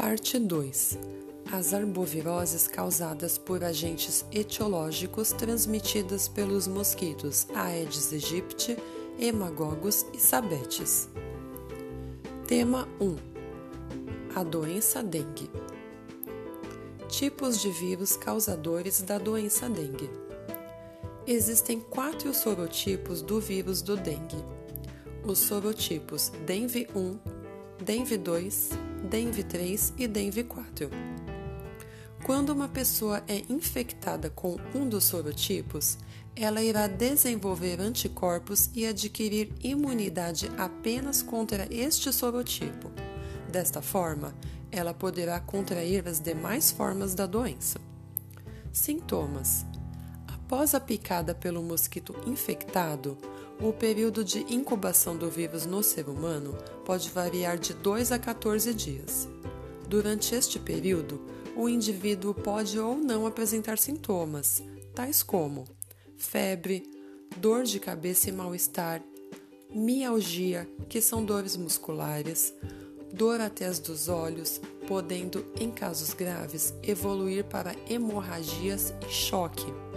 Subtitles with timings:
[0.00, 0.98] Parte 2
[1.52, 8.78] As arboviroses causadas por agentes etiológicos transmitidas pelos mosquitos Aedes aegypti,
[9.18, 11.06] Hemagogos e Sabetes.
[12.46, 13.14] Tema 1
[14.34, 15.50] A doença dengue.
[17.06, 20.08] Tipos de vírus causadores da doença dengue.
[21.26, 24.42] Existem quatro sorotipos do vírus do dengue.
[25.22, 27.18] Os sorotipos DENV1,
[27.84, 30.90] DENV2, DENV3 e DENV4.
[32.24, 35.98] Quando uma pessoa é infectada com um dos sorotipos,
[36.36, 42.90] ela irá desenvolver anticorpos e adquirir imunidade apenas contra este sorotipo.
[43.50, 44.34] Desta forma,
[44.70, 47.80] ela poderá contrair as demais formas da doença.
[48.72, 49.64] Sintomas:
[50.28, 53.18] Após a picada pelo mosquito infectado,
[53.60, 58.72] o período de incubação do vírus no ser humano pode variar de 2 a 14
[58.72, 59.28] dias.
[59.86, 61.20] Durante este período,
[61.54, 64.62] o indivíduo pode ou não apresentar sintomas,
[64.94, 65.66] tais como
[66.16, 66.82] febre,
[67.36, 69.02] dor de cabeça e mal-estar,
[69.74, 72.54] mialgia, que são dores musculares,
[73.12, 79.89] dor até dos olhos, podendo, em casos graves, evoluir para hemorragias e choque.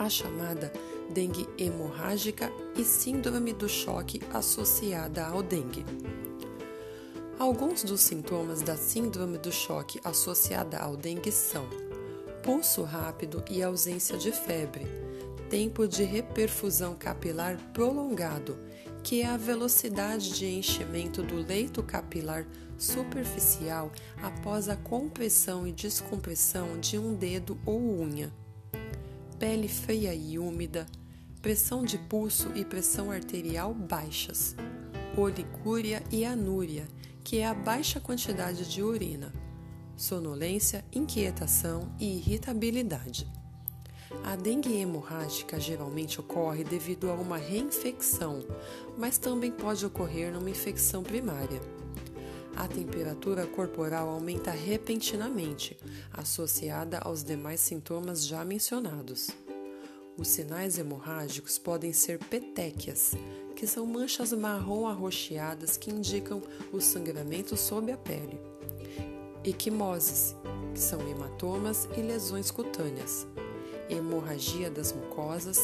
[0.00, 0.72] A chamada
[1.10, 5.84] dengue hemorrágica e síndrome do choque associada ao dengue.
[7.38, 11.68] Alguns dos sintomas da síndrome do choque associada ao dengue são
[12.42, 14.86] pulso rápido e ausência de febre,
[15.50, 18.56] tempo de reperfusão capilar prolongado,
[19.02, 22.46] que é a velocidade de enchimento do leito capilar
[22.78, 28.32] superficial após a compressão e descompressão de um dedo ou unha.
[29.40, 30.86] Pele feia e úmida,
[31.40, 34.54] pressão de pulso e pressão arterial baixas,
[35.16, 36.86] olicúria e anúria,
[37.24, 39.32] que é a baixa quantidade de urina,
[39.96, 43.26] sonolência, inquietação e irritabilidade.
[44.24, 48.44] A dengue hemorrágica geralmente ocorre devido a uma reinfecção,
[48.98, 51.79] mas também pode ocorrer numa infecção primária.
[52.60, 55.78] A temperatura corporal aumenta repentinamente,
[56.12, 59.30] associada aos demais sintomas já mencionados.
[60.14, 63.14] Os sinais hemorrágicos podem ser petequias,
[63.56, 68.38] que são manchas marrom arroxeadas que indicam o sangramento sob a pele.
[69.42, 70.36] Equimoses,
[70.74, 73.26] que são hematomas e lesões cutâneas.
[73.90, 75.58] Hemorragia das mucosas,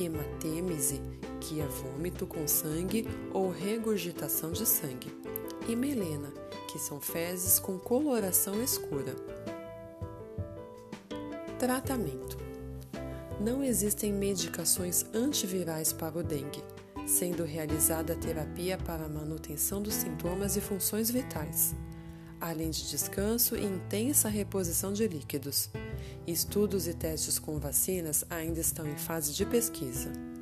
[0.00, 1.02] hematêmese,
[1.40, 5.12] que é vômito com sangue ou regurgitação de sangue.
[5.68, 6.32] E melena,
[6.70, 9.14] que são fezes com coloração escura.
[11.58, 12.36] Tratamento
[13.40, 16.62] não existem medicações antivirais para o dengue,
[17.06, 21.74] sendo realizada terapia para a manutenção dos sintomas e funções vitais,
[22.40, 25.70] além de descanso e intensa reposição de líquidos.
[26.26, 30.33] Estudos e testes com vacinas ainda estão em fase de pesquisa.